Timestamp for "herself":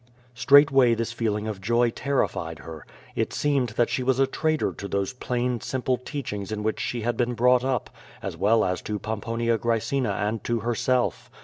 10.61-11.29